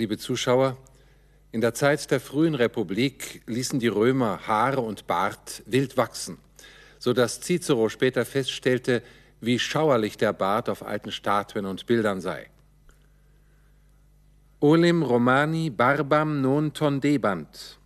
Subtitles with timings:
[0.00, 0.78] liebe Zuschauer,
[1.52, 6.38] in der Zeit der frühen Republik ließen die Römer Haare und Bart wild wachsen,
[6.98, 9.02] so dass Cicero später feststellte,
[9.42, 12.48] wie schauerlich der Bart auf alten Statuen und Bildern sei.
[14.60, 17.78] Olim Romani barbam non tondebant.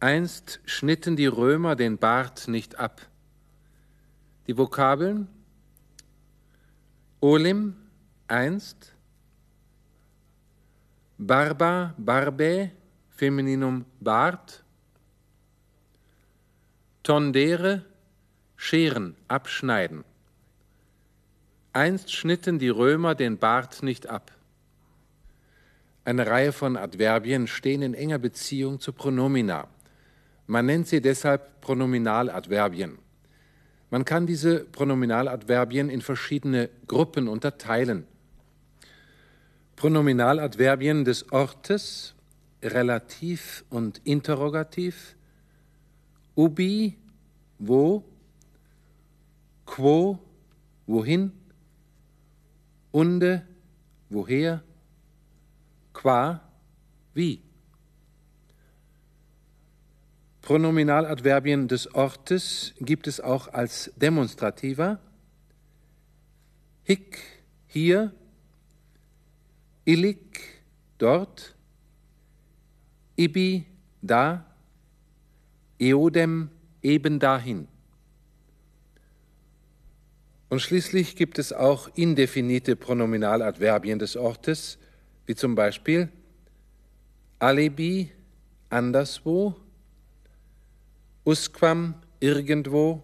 [0.00, 3.02] Einst schnitten die Römer den Bart nicht ab.
[4.46, 5.28] Die Vokabeln
[7.20, 7.76] Olim
[8.28, 8.91] einst,
[11.26, 12.72] Barba, Barbe,
[13.10, 14.64] Femininum Bart,
[17.04, 17.84] Tondere,
[18.56, 20.02] scheren, abschneiden.
[21.72, 24.32] Einst schnitten die Römer den Bart nicht ab.
[26.04, 29.68] Eine Reihe von Adverbien stehen in enger Beziehung zu Pronomina.
[30.48, 32.98] Man nennt sie deshalb Pronominaladverbien.
[33.90, 38.08] Man kann diese Pronominaladverbien in verschiedene Gruppen unterteilen.
[39.76, 42.14] Pronominaladverbien des Ortes,
[42.62, 45.16] Relativ und Interrogativ,
[46.36, 46.96] ubi,
[47.58, 48.04] wo,
[49.66, 50.18] quo,
[50.86, 51.32] wohin,
[52.92, 53.46] unde,
[54.08, 54.62] woher,
[55.92, 56.40] qua,
[57.14, 57.42] wie.
[60.42, 64.98] Pronominaladverbien des Ortes gibt es auch als Demonstrativer.
[66.82, 67.18] Hic,
[67.66, 68.12] hier,
[69.84, 70.62] illic,
[70.98, 71.54] dort,
[73.16, 73.66] ibi,
[74.00, 74.44] da,
[75.78, 76.50] eodem,
[76.82, 77.68] eben dahin.
[80.48, 84.78] Und schließlich gibt es auch indefinite Pronominaladverbien des Ortes,
[85.26, 86.10] wie zum Beispiel
[87.38, 88.12] alibi,
[88.68, 89.56] anderswo,
[91.24, 93.02] usquam irgendwo,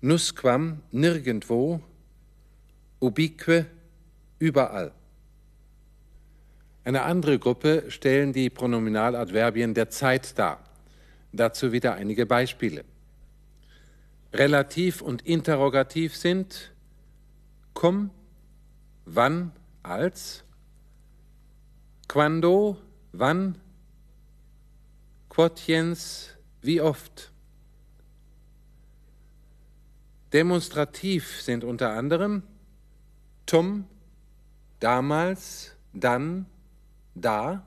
[0.00, 1.80] nusquam nirgendwo,
[2.98, 3.66] ubique
[4.38, 4.92] überall.
[6.86, 10.62] Eine andere Gruppe stellen die Pronominaladverbien der Zeit dar.
[11.32, 12.84] Dazu wieder einige Beispiele.
[14.32, 16.72] Relativ und interrogativ sind
[17.74, 18.10] cum,
[19.04, 19.50] wann,
[19.82, 20.44] als,
[22.06, 22.78] quando,
[23.10, 23.58] wann,
[25.28, 27.32] quotiens, wie oft?
[30.32, 32.44] Demonstrativ sind unter anderem
[33.44, 33.86] tum,
[34.78, 36.46] damals, dann,
[37.16, 37.66] da,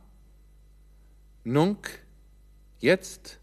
[1.43, 2.05] nunc,
[2.79, 3.39] jetzt,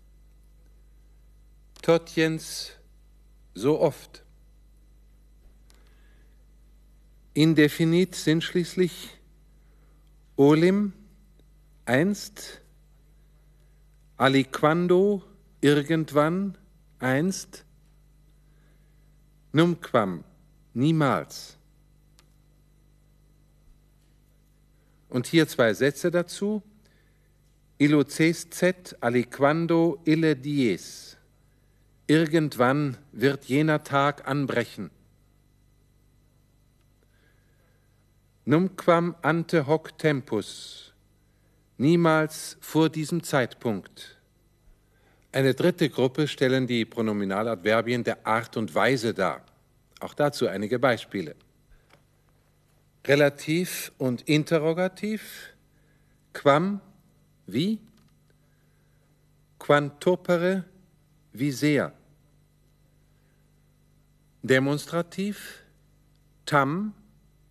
[1.83, 2.73] totjens,
[3.55, 4.25] so oft.
[7.35, 9.11] Indefinit sind schließlich
[10.37, 10.93] olim,
[11.85, 12.63] einst,
[14.17, 15.23] aliquando,
[15.61, 16.57] irgendwann,
[16.99, 17.65] einst,
[19.53, 20.25] numquam,
[20.73, 21.56] niemals.
[25.09, 26.63] Und hier zwei Sätze dazu.
[27.79, 31.17] Illocescet aliquando ille dies.
[32.07, 34.91] Irgendwann wird jener Tag anbrechen.
[38.45, 40.93] Numquam ante hoc tempus.
[41.79, 44.17] Niemals vor diesem Zeitpunkt.
[45.33, 49.45] Eine dritte Gruppe stellen die Pronominaladverbien der Art und Weise dar.
[50.01, 51.35] Auch dazu einige Beispiele.
[53.07, 55.55] Relativ und Interrogativ.
[56.33, 56.81] Quam,
[57.47, 57.79] wie?
[59.61, 60.65] Quantopere,
[61.33, 61.93] wie sehr?
[64.43, 65.63] Demonstrativ.
[66.47, 66.95] Tam,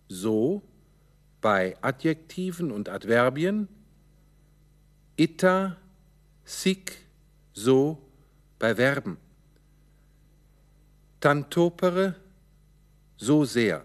[0.08, 0.62] so,
[1.40, 3.68] bei Adjektiven und Adverbien.
[5.16, 5.76] Ita,
[6.44, 6.98] sic,
[7.54, 7.98] so
[8.58, 9.16] bei Verben.
[11.20, 12.14] Tantopere,
[13.16, 13.84] so sehr.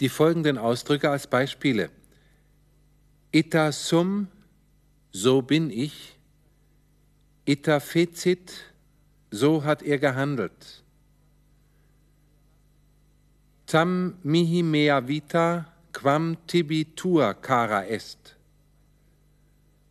[0.00, 1.90] Die folgenden Ausdrücke als Beispiele.
[3.32, 4.28] Ita sum,
[5.12, 6.16] so bin ich.
[7.46, 8.52] Ita fecit,
[9.30, 10.82] so hat er gehandelt.
[13.66, 18.36] Tam mihi mea vita, quam tibi tua cara est.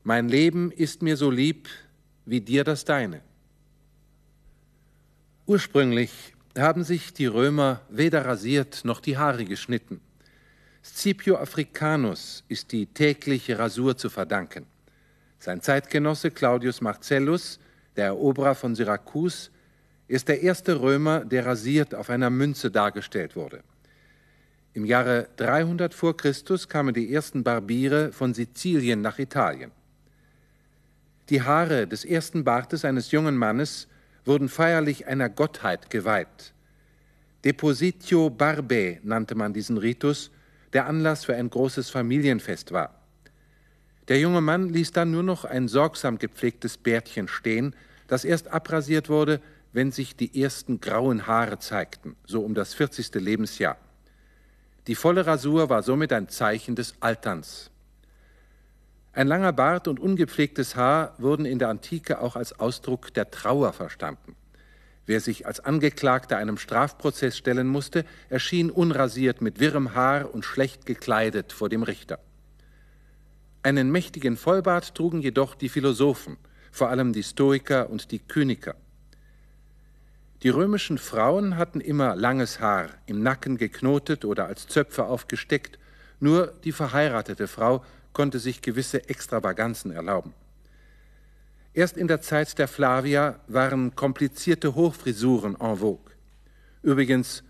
[0.04, 1.70] Mein Leben ist mir so lieb
[2.26, 3.22] wie dir das deine.
[5.46, 10.02] Ursprünglich haben sich die Römer weder rasiert noch die Haare geschnitten.
[10.84, 14.66] Scipio Africanus ist die tägliche Rasur zu verdanken.
[15.40, 17.60] Sein Zeitgenosse Claudius Marcellus,
[17.96, 19.50] der Eroberer von Syrakus,
[20.08, 23.64] ist der erste Römer, der rasiert auf einer Münze dargestellt wurde.
[24.74, 29.72] Im Jahre 300 vor Christus kamen die ersten Barbiere von Sizilien nach Italien.
[31.30, 33.88] Die Haare des ersten Bartes eines jungen Mannes
[34.26, 36.54] wurden feierlich einer Gottheit geweiht.
[37.44, 40.32] Depositio barbae nannte man diesen Ritus,
[40.72, 43.04] der Anlass für ein großes Familienfest war.
[44.08, 47.76] Der junge Mann ließ dann nur noch ein sorgsam gepflegtes Bärtchen stehen,
[48.08, 49.42] das erst abrasiert wurde,
[49.72, 53.16] wenn sich die ersten grauen Haare zeigten, so um das 40.
[53.16, 53.78] Lebensjahr.
[54.88, 57.72] Die volle Rasur war somit ein Zeichen des Alterns.
[59.16, 63.72] Ein langer Bart und ungepflegtes Haar wurden in der Antike auch als Ausdruck der Trauer
[63.72, 64.36] verstanden.
[65.06, 70.88] Wer sich als Angeklagter einem Strafprozess stellen musste, erschien unrasiert mit wirrem Haar und schlecht
[70.88, 72.20] gekleidet vor dem Richter.
[73.62, 76.38] Einen mächtigen Vollbart trugen jedoch die Philosophen,
[76.72, 78.76] vor allem die Stoiker und die Kyniker.
[80.42, 85.78] Die römischen Frauen hatten immer langes Haar, im Nacken geknotet oder als Zöpfe aufgesteckt,
[86.20, 87.84] nur die verheiratete Frau
[88.14, 90.34] konnte sich gewisse Extravaganzen erlauben.
[91.74, 96.12] Erst in der Zeit der Flavier waren komplizierte Hochfrisuren en vogue.
[96.84, 97.44] Übrigens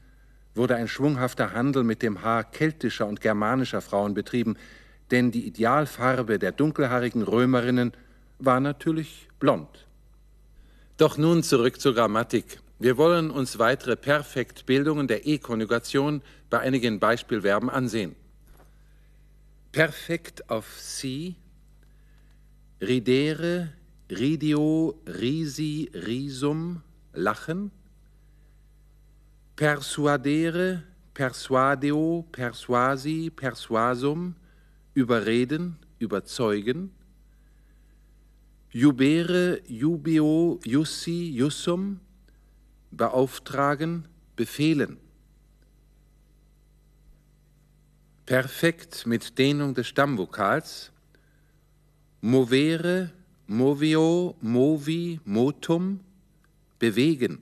[0.55, 4.55] wurde ein schwunghafter Handel mit dem Haar keltischer und germanischer Frauen betrieben,
[5.11, 7.91] denn die Idealfarbe der dunkelhaarigen Römerinnen
[8.39, 9.87] war natürlich blond.
[10.97, 12.59] Doch nun zurück zur Grammatik.
[12.79, 18.15] Wir wollen uns weitere Perfektbildungen der E-Konjugation bei einigen Beispielverben ansehen.
[19.73, 21.35] Perfekt auf sie,
[22.79, 23.73] ridere,
[24.07, 27.71] ridio, risi, risum, lachen,
[29.55, 30.83] persuadere,
[31.15, 34.35] persuadeo, persuasi, persuasum,
[34.93, 36.91] überreden, überzeugen,
[38.69, 41.99] jubere, jubio, jussi, jussum,
[42.91, 44.99] beauftragen, befehlen.
[48.25, 50.91] Perfekt mit Dehnung des Stammvokals.
[52.21, 53.11] Movere,
[53.47, 55.99] movio, movi, motum,
[56.79, 57.41] bewegen.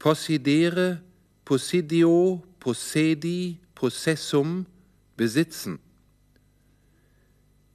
[0.00, 1.00] Possidere,
[1.44, 4.66] possidio, possedi, possessum,
[5.16, 5.78] besitzen.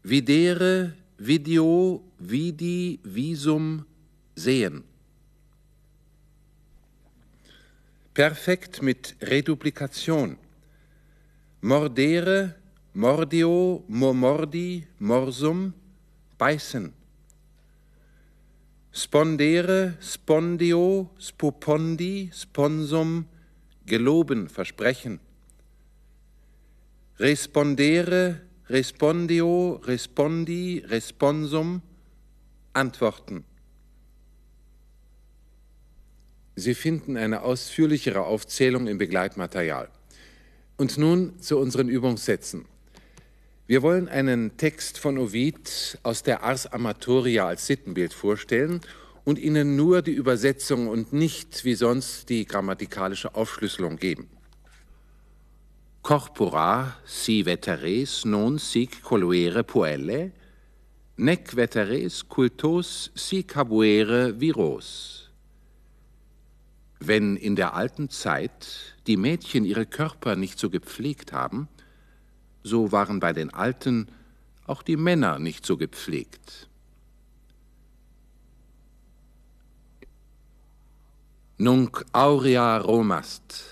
[0.03, 3.85] Videre, video, vidi, visum,
[4.35, 4.83] sehen.
[8.13, 10.37] Perfekt mit Reduplikation.
[11.61, 12.55] Mordere,
[12.93, 15.73] mordio, momordi, morsum,
[16.37, 16.93] beißen.
[18.91, 23.25] Spondere, spondio, spopondi, sponsum,
[23.85, 25.19] geloben, versprechen.
[27.19, 31.81] Respondere, respondio, respondi, responsum,
[32.73, 33.43] antworten.
[36.55, 39.89] Sie finden eine ausführlichere Aufzählung im Begleitmaterial.
[40.77, 42.65] Und nun zu unseren Übungssätzen.
[43.65, 48.81] Wir wollen einen Text von Ovid aus der Ars Amatoria als Sittenbild vorstellen
[49.25, 54.29] und Ihnen nur die Übersetzung und nicht wie sonst die grammatikalische Aufschlüsselung geben
[56.07, 60.31] corpora si veteres non sic coluere puelle,
[61.17, 65.26] nec veteres cultos sic habuere viros.
[66.99, 71.67] Wenn in der alten Zeit die Mädchen ihre Körper nicht so gepflegt haben,
[72.63, 74.07] so waren bei den Alten
[74.65, 76.67] auch die Männer nicht so gepflegt.
[81.59, 83.63] Nunc aurea Romast,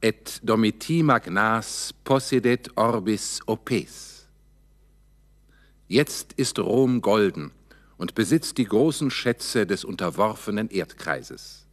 [0.00, 4.28] et domiti magnas possedet orbis opes.
[5.88, 7.50] Jetzt ist Rom golden
[7.96, 11.66] und besitzt die großen Schätze des unterworfenen Erdkreises.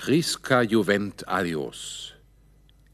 [0.00, 2.14] Prisca juvent alios,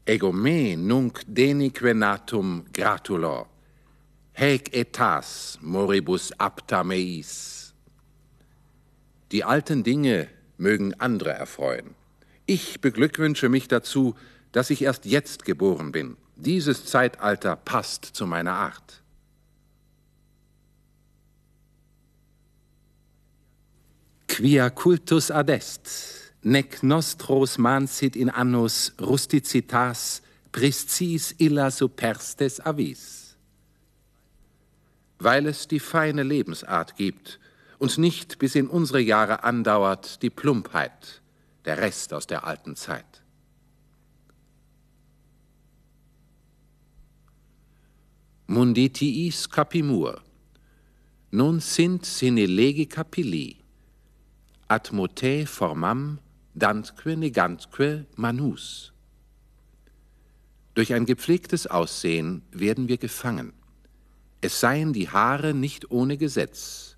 [0.05, 3.47] ego me nunc denique natum gratulor,
[4.35, 7.73] haec etas moribus apta meis.
[9.31, 11.95] Die alten Dinge mögen andere erfreuen.
[12.45, 14.15] Ich beglückwünsche mich dazu,
[14.51, 16.17] dass ich erst jetzt geboren bin.
[16.35, 19.01] Dieses Zeitalter passt zu meiner Art.
[24.27, 33.35] Quia cultus adest, nec nostros mansit in annus rusticitas priscis illa superstes avis.
[35.19, 37.39] Weil es die feine Lebensart gibt,
[37.79, 41.21] und nicht bis in unsere Jahre andauert die Plumpheit,
[41.65, 43.21] der Rest aus der alten Zeit.
[48.47, 50.21] Munditiis capimur,
[51.31, 53.57] non sint sine legi capilli,
[54.69, 56.19] ad mote formam
[56.57, 58.93] dantque negantque manus.
[60.73, 63.53] Durch ein gepflegtes Aussehen werden wir gefangen.
[64.41, 66.97] Es seien die Haare nicht ohne Gesetz,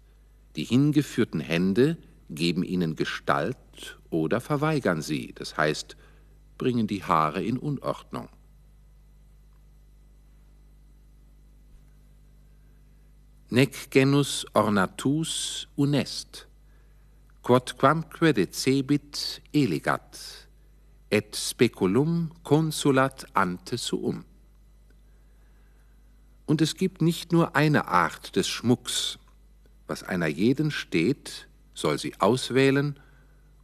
[0.55, 1.97] die hingeführten Hände,
[2.29, 5.95] geben ihnen Gestalt oder verweigern sie, das heißt,
[6.57, 8.29] bringen die Haare in Unordnung.
[13.49, 16.48] Nec genus ornatus unest,
[17.41, 20.47] quod quamque decebit elegat,
[21.09, 24.25] et speculum consulat ante suum.
[26.45, 29.19] Und es gibt nicht nur eine Art des Schmucks,
[29.87, 32.99] was einer jeden steht, soll sie auswählen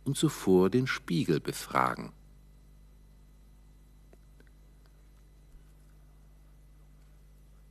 [0.05, 2.13] und zuvor den Spiegel befragen.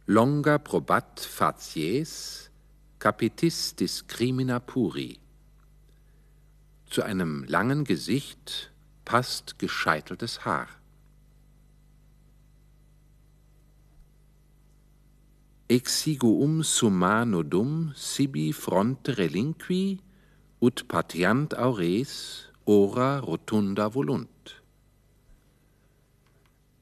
[0.07, 2.51] Longa probat facies
[2.99, 5.24] capitis discrimina puri.
[6.95, 8.73] Zu einem langen Gesicht
[9.05, 10.69] passt gescheiteltes Haar.
[15.67, 19.99] Exiguum summa nodum sibi fronte relinqui
[20.61, 24.63] ut patiant aures ora rotunda volunt.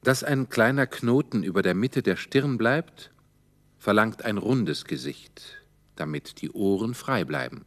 [0.03, 3.09] Dass ein kleiner Knoten über der Mitte der Stirn bleibt,
[3.79, 5.65] verlangt ein rundes Gesicht,
[5.95, 7.65] damit die Ohren frei bleiben.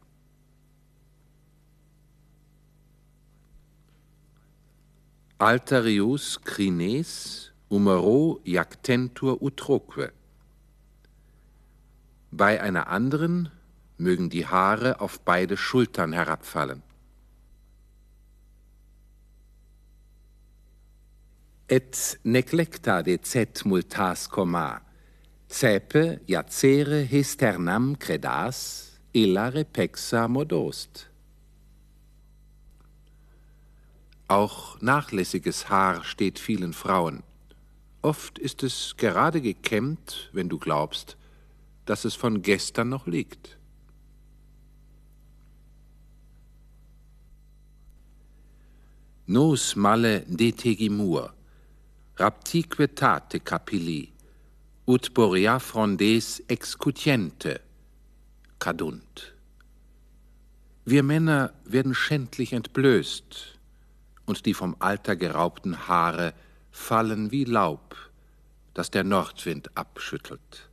[5.39, 10.11] Altarius crines umero jactentur utroque.
[12.31, 13.51] Bei einer anderen
[13.99, 16.81] mögen die Haare auf beide Schultern herabfallen.
[21.67, 24.81] Et neglecta decet multas coma,
[25.47, 31.06] cepe jacere histernam credas, illa repexa modost.
[34.27, 37.23] Auch nachlässiges Haar steht vielen Frauen.
[38.01, 41.17] Oft ist es gerade gekämmt, wenn du glaubst,
[41.85, 43.57] dass es von gestern noch liegt.
[49.25, 51.33] Nos male detegimur,
[52.17, 54.13] raptique tate capilli,
[54.85, 57.59] ut borea frondes excutiente,
[58.59, 59.33] cadunt.
[60.85, 63.56] Wir Männer werden schändlich entblößt,
[64.27, 66.33] und die vom Alter geraubten Haare
[66.69, 67.95] fallen wie Laub,
[68.75, 70.69] das der Nordwind abschüttelt.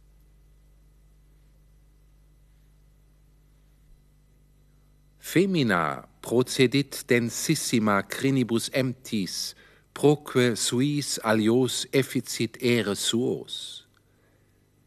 [5.18, 9.54] Femina procedit densissima crinibus emptis,
[9.94, 13.87] proque suis alios efficit ere suos.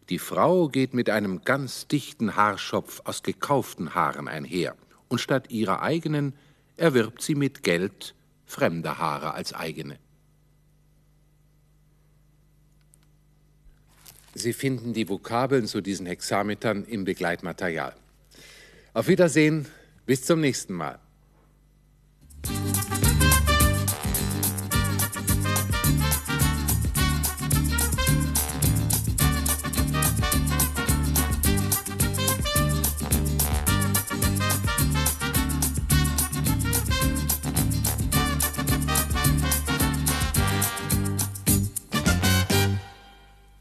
[0.10, 4.76] Die Frau geht mit einem ganz dichten Haarschopf aus gekauften Haaren einher,
[5.08, 6.34] und statt ihrer eigenen
[6.78, 8.14] erwirbt sie mit Geld
[8.48, 10.00] fremde Haare als eigene.
[14.34, 17.94] Sie finden die Vokabeln zu diesen Hexametern im Begleitmaterial.
[18.94, 19.68] Auf Wiedersehen,
[20.06, 21.00] bis zum nächsten Mal.